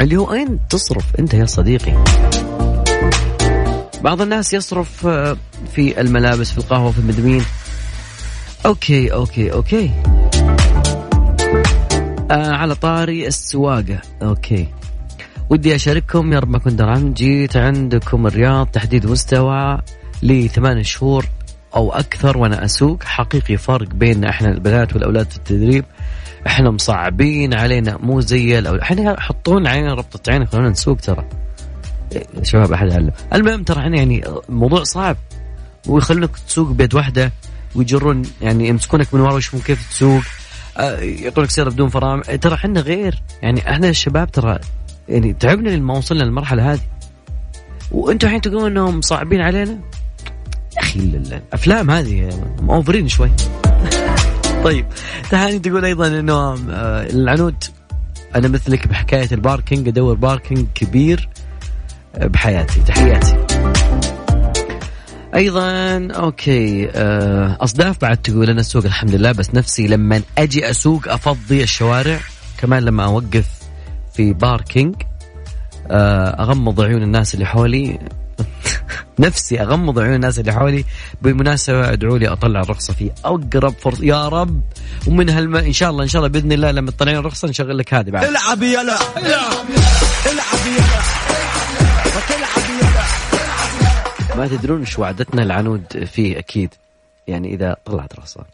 [0.00, 2.04] اللي هو أين تصرف أنت يا صديقي؟
[4.02, 5.36] بعض الناس يصرف آه،
[5.74, 7.44] في الملابس في القهوة في المدمين.
[8.66, 9.90] okay okay okay.
[12.30, 14.00] آه على طاري السواقة.
[14.22, 14.68] okay.
[15.50, 19.78] ودي أشارككم يا رب ما كنت دران جيت عندكم الرياض تحديد مستوى
[20.22, 21.26] لثمان شهور
[21.76, 23.02] أو أكثر وأنا أسوق.
[23.02, 25.84] حقيقي فرق بين إحنا البنات والأولاد في التدريب.
[26.46, 28.82] إحنا مصعبين علينا مو زي الأولاد.
[28.82, 31.28] إحنا حطون علينا ربطة عين خلونا نسوق ترى.
[32.42, 35.16] شباب أحد علم المهم ترى إحنا يعني موضوع صعب.
[35.86, 37.32] ويخلونك تسوق بيد واحدة
[37.74, 40.22] ويجرون يعني يمسكونك من ورا ويشوفون كيف تسوق.
[40.78, 42.22] آه، يعطونك سيارة بدون فرامل.
[42.22, 43.22] ترى إحنا غير.
[43.42, 44.58] يعني إحنا الشباب ترى
[45.08, 46.80] يعني تعبنا لما وصلنا للمرحلة هذه.
[47.90, 49.78] وأنتم الحين تقولون إنهم صعبين علينا؟
[50.76, 52.30] يا أخي الافلام هذه
[52.70, 53.30] over ين شوي.
[54.64, 54.86] طيب
[55.30, 57.64] تهاني تقول أيضا إنه آه، العنود.
[58.34, 61.28] أنا مثلك بحكاية ال parking أدور parking كبير
[62.14, 62.80] آه، بحياتي.
[62.80, 63.47] تحياتي.
[65.34, 71.08] أيضا okay آه، أصداف بعد تقول أنا اسوق الحمد لله بس نفسي لما أجي أسوق
[71.08, 72.20] أفضي الشوارع.
[72.58, 73.46] كمان لما أوقف
[74.14, 74.94] في باركينج
[75.90, 77.98] أغمض عيون الناس اللي حولي.
[79.18, 80.84] نفسي أغمض عيون الناس اللي حولي.
[81.22, 84.04] بالمناسبة ادعوا لي أطلع الرخصة في أقرب فرصة.
[84.04, 84.60] يا رب.
[85.06, 87.94] ومن هالم إن شاء الله إن شاء الله بإذن الله لما تطلعين الرخصة نشغل لك
[87.94, 88.24] هذه بعد.
[88.24, 88.98] العب يلا.
[89.16, 91.27] العب يلا.
[94.38, 96.74] ما تدرون إيش وعدتنا العنود فيه أكيد.
[97.28, 98.44] يعني إذا طلعت رخصه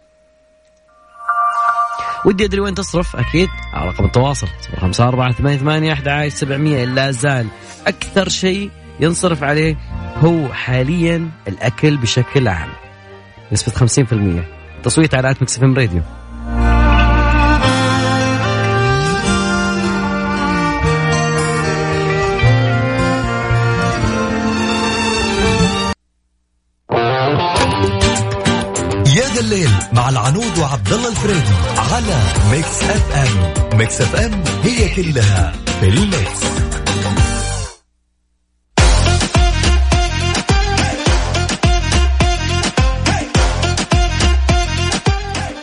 [2.25, 4.47] ودي أدري وين تصرف أكيد على رقم التواصل.
[4.83, 6.85] 054 سبعمية.
[6.85, 7.47] لا زال
[7.87, 8.71] أكثر شيء
[9.01, 9.77] ينصرف عليه
[10.17, 12.71] هو حاليا الأكل بشكل عام.
[13.53, 14.45] نسبة 50%
[14.83, 16.03] تصويت على آت إم راديو.
[29.55, 32.19] الليل مع العنود وعبد الله الفريدي على
[32.51, 33.79] Mix FM.
[33.79, 36.45] Mix FM هي كلها في ال mix.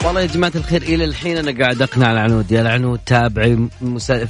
[0.06, 2.52] والله يا جماعة الخير إلى الحين أنا قاعد أقنع العنود.
[2.52, 3.68] يا العنود تابعي.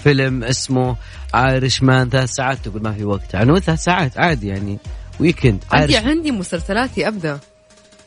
[0.04, 0.96] فيلم اسمه
[1.36, 2.58] Irishman ثلاث ساعات.
[2.64, 3.36] تقول ما في وقت.
[3.36, 4.78] عنود ثلاث ساعات عادي يعني.
[5.20, 7.40] weekend عندي عندي مسلسلاتي أبدأ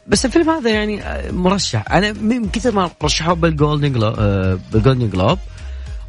[0.07, 1.93] بس الفيلم هذا يعني مرشح.
[1.93, 4.15] أنا من كثر ما رشحوه بال Golden Globe
[4.73, 5.39] بال Golden Globe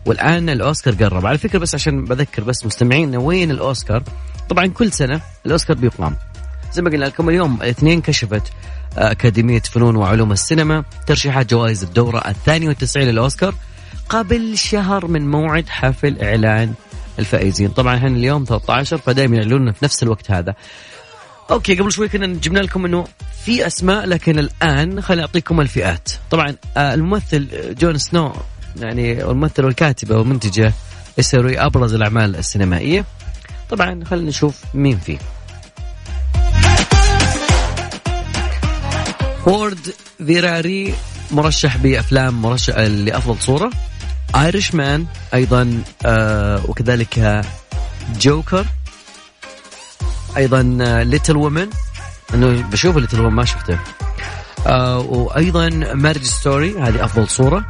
[0.06, 1.26] والآن الأوسكار قرب.
[1.26, 4.04] على فكرة بس عشان بذكر بس مستمعينا وين الأوسكار؟
[4.50, 6.16] طبعا كل سنة الأوسكار بيقام.
[6.74, 8.44] زي ما قلنا لكم اليوم الاثنين كشفت
[8.98, 13.56] أكاديمية فنون وعلوم السينما ترشيحات جوائز الدورة الثانية والتسعين للأوسكار
[14.10, 16.74] قبل شهر من موعد حفل إعلان
[17.20, 17.70] الفائزين.
[17.70, 20.56] طبعا إحنا اليوم 13 فدائما يعلنون في نفس الوقت هذا.
[21.52, 23.06] okay قبل شوي كنا جبنا لكم إنه
[23.46, 26.10] في أسماء لكن الآن خليني أعطيكم الفئات.
[26.32, 27.48] طبعا آه، الممثل
[27.80, 28.34] جون تشو
[28.76, 30.74] يعني الممثل والكاتبه والمنتجه
[31.18, 33.06] يسوي أبرز الأعمال السينمائية.
[33.70, 35.18] طبعا خلينا نشوف مين فيه.
[39.46, 39.94] Ford
[40.26, 40.94] Ferrari
[41.32, 43.72] مرشح بأفلام مرشح لأفضل صورة.
[44.36, 47.46] Irishman أيضا آه وكذلك
[48.20, 48.66] جوكر
[50.38, 50.62] أيضا
[51.04, 51.70] Little Women
[52.34, 53.80] إنه بشوف Little Women ما شفته.
[54.68, 57.66] آه وأيضا Marriage Story هذه أفضل صورة.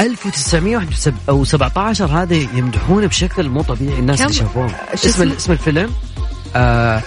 [0.00, 5.92] 1917 هذا يمدحونه بشكل مو طبيعي الناس اللي شافوه اسم اسم الفيلم؟
[6.56, 7.02] آه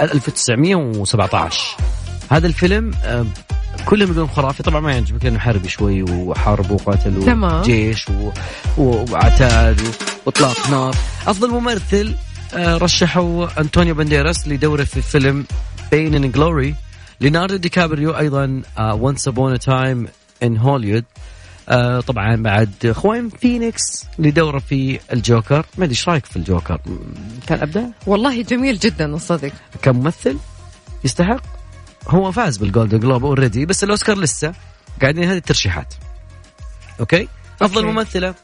[0.00, 1.60] 1917
[2.30, 3.26] هذا الفيلم آه
[3.86, 4.62] كلهم يقولون خرافي.
[4.62, 8.06] طبعا ما يعجبك لأنه حربي شوي وحرب وقتل وجيش
[8.78, 9.80] وعتاد
[10.26, 10.94] وإطلاق نار.
[11.26, 12.14] أفضل ممثل آه
[12.56, 15.46] رشحوا أنطونيو بانديراس لدوره في فيلم
[15.90, 16.74] Pain and Glory
[17.20, 20.08] ليوناردو دي كابريو أيضا Once Upon a Time
[20.42, 21.04] in Hollywood
[22.06, 25.66] طبعا بعد خواكين فينيكس لدوره في الجوكر.
[25.78, 26.80] ما أدري إيش رأيك في الجوكر؟
[27.46, 30.36] كان ابدا؟ والله جميل جدا الصدق كممثل
[31.04, 31.42] يستحق.
[32.08, 34.54] هو فاز بال Golden Globe already بس الأوسكار لسه.
[35.02, 35.94] قاعدين هذه الترشيحات.
[37.00, 37.28] Okay؟
[37.62, 37.92] أفضل okay.
[37.92, 38.34] ممثلة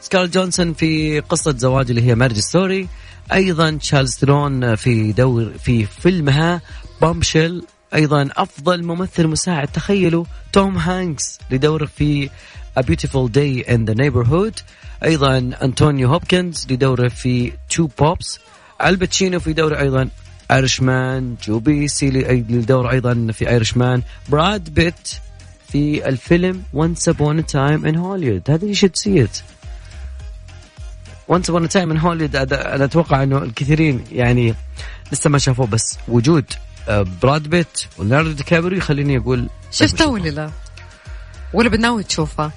[0.00, 2.88] سكارليت جوهانسون في قصة زواج اللي هي Marriage Story.
[3.32, 6.60] أيضا تشارليز ثيرون في دور في فيلمها
[7.02, 9.68] Bombshell أيضا أفضل ممثل مساعد.
[9.68, 12.30] تخيلوا توم هانكس لدوره في
[12.78, 14.62] A Beautiful Day in the Neighborhood.
[15.04, 18.38] أيضا انطوني هوبكنز لدوره في Two Popes
[18.84, 20.08] آل باتشينو في دوره أيضا
[20.50, 25.08] Irishman جو بيسي لدوره أيضا في Irishman براد بيت
[25.68, 28.50] في الفيلم Once Upon a Time in Hollywood.
[28.50, 29.28] هذا you should see
[31.28, 34.54] Upon a Time in Hollywood أنا أتوقع إنه الكثيرين يعني
[35.12, 36.44] لسه ما شافوه بس وجود
[37.22, 40.50] براد بيت وليوناردو دي كابريو يخليني أقول شفته ولا لا؟
[41.52, 42.50] ولا بناوي تشوفه؟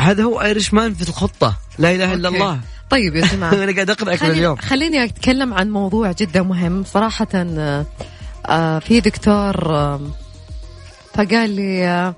[0.00, 2.28] هذا هو Irishman في الخطة لا إله إلا.
[2.28, 2.60] الله
[2.90, 7.26] طيب يا جماعة أنا قاعد أقرأ خليني- اليوم خليني أتكلم عن موضوع جدا مهم صراحة
[7.34, 7.86] آه،
[8.46, 10.00] آه، في دكتور آه،
[11.14, 12.14] فقال لي آه،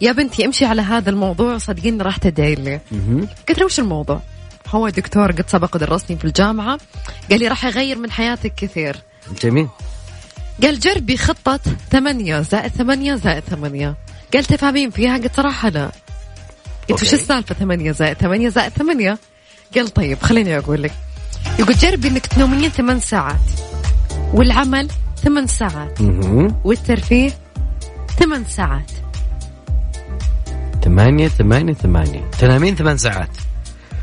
[0.00, 2.80] يا بنتي امشي على هذا الموضوع صدقيني راح تدعي لي.
[3.48, 4.20] قلت له وش الموضوع
[4.74, 6.78] هو دكتور قد سبق ودرسني في الجامعة.
[7.30, 8.96] قال لي راح يغير من حياتك كثير.
[9.42, 9.68] جميل.
[10.62, 11.60] قال جربي خطة
[11.90, 13.94] ثمانية زائد ثمانية زائد ثمانية.
[14.34, 15.90] قال تفهمين فيها؟ قلت صراحة لا.
[16.90, 17.14] قلت وش.
[17.14, 19.18] السالفة ثمانية زائد ثمانية زائد ثمانية؟
[19.74, 20.92] قال طيب خليني أقول لك.
[21.58, 23.40] يقول جربي إنك تنومين ثمان ساعات.
[24.32, 24.88] والعمل
[25.22, 26.00] ثمان ساعات.
[26.64, 27.30] والترفيه
[28.18, 28.90] ثمان ساعات.
[30.84, 32.30] ثمانية ثمانية ثمانية.
[32.40, 33.30] تنامين ثمان ساعات.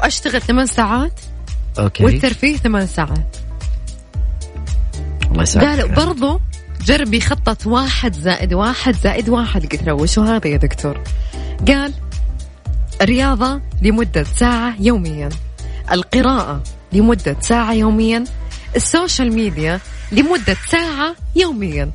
[0.01, 1.19] وأشتغل ثمان ساعات
[1.79, 2.05] أوكي.
[2.05, 3.37] والترفيه ثمان ساعات.
[5.31, 5.67] الله يسعدك.
[5.67, 6.39] قال برضو
[6.85, 9.61] جربي خطة واحد زائد واحد زائد واحد.
[9.61, 11.03] قلت له وشو هذا يا دكتور؟
[11.67, 11.93] قال
[13.01, 15.29] رياضة لمدة ساعة يوميا.
[15.91, 18.23] القراءة لمدة ساعة يوميا.
[18.75, 19.79] ال social media
[20.11, 21.91] لمدة ساعة يوميا.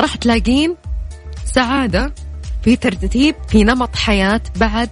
[0.00, 0.76] راح تلاقين
[1.44, 2.12] سعادة
[2.62, 4.90] في ترتيب في نمط حياة بعد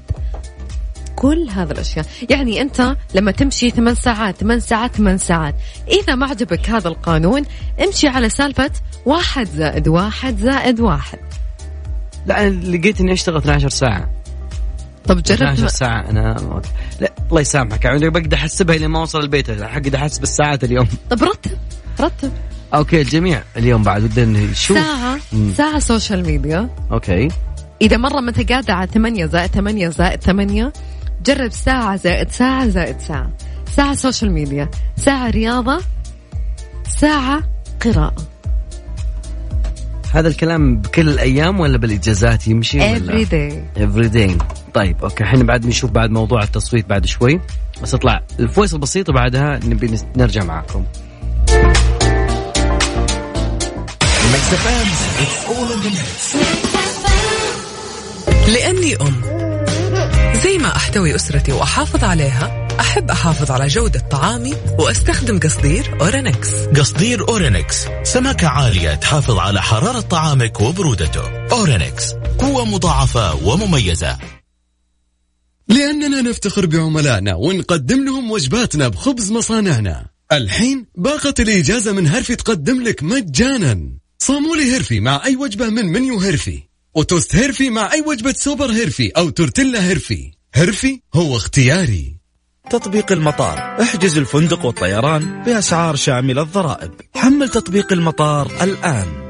[1.22, 2.06] كل هذا الأشياء.
[2.30, 5.54] يعني أنت لما تمشي ثمان ساعات ثمان ساعات ثمان ساعات.
[5.88, 7.42] إذا ما عجبك هذا القانون
[7.84, 8.70] امشي على سالفة
[9.06, 11.18] واحد زائد واحد زائد واحد.
[12.26, 14.10] لا أنا لقيت إني أشتغل 12 ساعة.
[15.04, 15.68] طب جربت 12 ما...
[15.68, 16.62] ساعة أنا
[17.00, 17.84] لا الله يسامحك.
[17.84, 19.62] يعني بقدر أحسبها لين ما اوصل البيت.
[19.62, 20.88] حقي أحسب الساعات اليوم.
[21.10, 21.50] طب رتب
[22.00, 22.32] رتب.
[22.74, 24.78] okay الجميع اليوم بعد ودنا نشوف.
[24.78, 25.52] ساعة مم.
[25.56, 27.28] ساعة social media okay.
[27.82, 30.72] إذا مرة ما أنت قاعدة على ثمانية زائد ثمانية زائد ثمانية
[31.24, 33.30] جرب ساعة زائد ساعة زائد ساعة.
[33.76, 35.82] ساعة social media ساعة رياضة
[36.88, 37.42] ساعة
[37.80, 38.14] قراءة.
[40.12, 43.82] هذا الكلام بكل الأيام ولا بالإجازات يمشي ولا؟ Every day.
[43.82, 44.38] every day
[44.74, 47.40] طيب okay الحين بعد بنشوف بعد موضوع التصويت بعد شوي.
[47.82, 48.20] بس اطلع.
[48.40, 50.84] ال voice البسيط وبعدها نبي نرجع معاكم.
[54.52, 54.66] If
[59.02, 59.31] أم.
[60.44, 66.54] زي ما أحتوي أسرتي وأحافظ عليها أحب أحافظ على جودة طعامي وأستخدم قصدير أورينكس.
[66.54, 71.48] قصدير أورينكس سماكة عالية تحافظ على حرارة طعامك وبرودته.
[71.52, 74.18] أورينكس قوة مضاعفة ومميزة.
[75.68, 80.06] لأننا نفتخر بعملائنا ونقدم لهم وجباتنا بخبز مصانعنا.
[80.32, 83.98] الحين باقة الإجازة من هرفي تقدم لك مجانا.
[84.18, 86.71] صامولي هرفي مع أي وجبة من منيو هرفي.
[86.94, 92.16] وتوست هرفي مع أي وجبة سوبر هرفي أو تورتيلا هرفي هرفي هو اختياري.
[92.70, 93.82] تطبيق المطار.
[93.82, 96.90] احجز الفندق والطيران بأسعار شاملة الضرائب.
[97.14, 99.21] حمل تطبيق المطار الآن.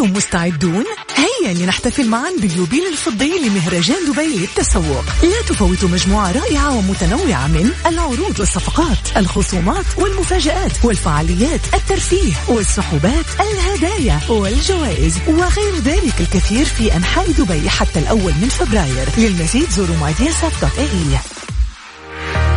[0.00, 0.84] أنتم مستعدون؟
[1.16, 5.04] هيا لنحتفل معا باليوبيل الفضي لمهرجان دبي للتسوق.
[5.22, 15.14] لا تفوتوا مجموعة رائعة ومتنوعة من العروض والصفقات الخصومات والمفاجآت والفعاليات الترفيه والسحوبات الهدايا والجوائز
[15.28, 19.08] وغير ذلك الكثير في أنحاء دبي حتى الأول من فبراير.
[19.18, 21.35] للمزيد زوروا مايدياسات.ae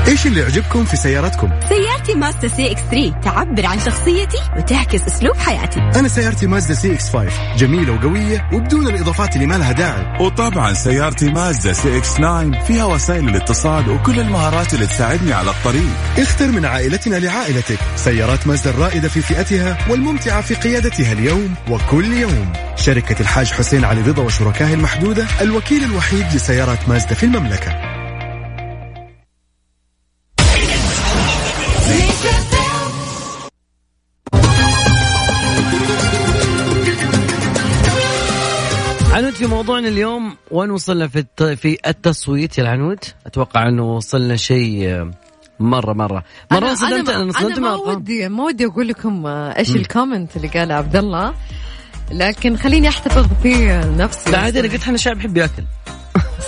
[0.10, 5.80] إيش اللي يعجبكم في سيارتكم؟ سيارتي مازدا CX 3 تعبر عن شخصيتي وتعكس أسلوب حياتي.
[5.80, 10.24] أنا سيارتي مازدا CX 5 جميلة وقوية وبدون الإضافات اللي ما لها داعي.
[10.24, 15.89] وطبعا سيارتي مازدا CX 9 فيها وسائل الاتصال وكل المهارات اللي تساعدني على الطريق.
[16.17, 17.80] اختر من عائلتنا لعائلتك.
[17.95, 22.54] سيارات مازدا الرائدة في فئتها والممتعة في قيادتها اليوم وكل يوم.
[22.76, 27.98] شركة الحاج حسين علي رضا وشركائه المحدودة الوكيل الوحيد لسيارات مازدا في المملكة.
[39.60, 41.26] موضوعنا اليوم وين وصلنا في.
[41.56, 45.12] في التصويت يا العنود؟ أتوقع أنه وصلنا شيء
[45.60, 47.74] مرة مرة مرة صدمت أنا, أنا صدمت أنا ما.
[47.76, 49.76] ودي ما ودي أقول لكم آه، إيش.
[49.76, 51.34] الكومنت اللي قاله عبد الله
[52.12, 55.63] لكن خليني أحتفظ فيه نفسي لا عادي أنا قلت إحنا شعب يحب يأكل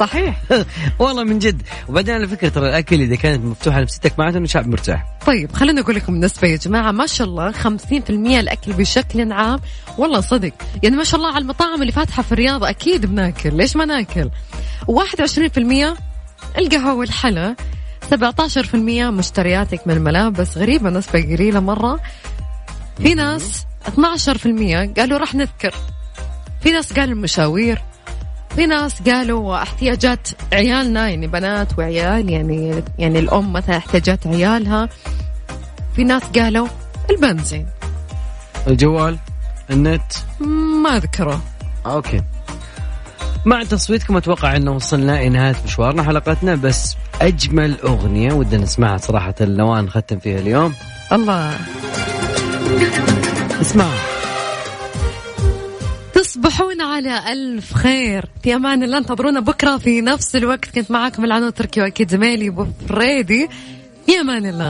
[0.02, 0.42] صحيح.
[1.00, 1.62] والله من جد.
[1.90, 5.06] وبعدين على فكرة ترى الأكل إذا كانت مفتوحة نفسيتك معناته إنه شعب مرتاح.
[5.26, 9.60] طيب خليني أقول لكم بالنسبة يا جماعة ما شاء الله 50% الأكل بشكل عام.
[9.98, 10.52] والله صدق.
[10.84, 13.58] يعني ما شاء الله على المطاعم اللي فاتحة في الرياض أكيد بناكل.
[13.58, 14.30] ليش ما ناكل؟
[14.92, 15.98] و21%
[16.58, 17.56] القهوة والحلا
[18.12, 18.76] 17%
[19.12, 22.00] مشترياتك من الملابس غريبة نسبة قليلة مرة.
[22.98, 25.74] في ناس 12% قالوا راح نذكر.
[26.62, 27.91] في ناس قالوا المشاوير.
[28.56, 34.90] في ناس قالوا احتياجات عيالنا يعني بنات وعيال يعني يعني الأم مثلا احتياجات عيالها.
[35.96, 36.68] في ناس قالوا
[37.10, 37.68] البنزين.
[38.68, 39.18] الجوال
[39.70, 40.14] النت.
[40.84, 41.42] ما أذكره.
[41.86, 42.22] أوكي.
[43.46, 49.36] مع تصويتكم أتوقع أنه وصلنا إلى نهايه مشوارنا حلقتنا بس أجمل أغنية ودنا نسمعها صراحة
[49.42, 50.74] نوان ختم فيها اليوم.
[51.12, 51.52] الله.
[53.62, 54.11] اسمعوا
[56.14, 58.26] تصبحون على ألف خير.
[58.44, 60.66] في أمان الله انتظرونا بكرة في نفس الوقت.
[60.66, 63.50] كنت معاكم العنو تركي وأكيد زميلي أبو فريدي.
[64.06, 64.70] في أمان الله.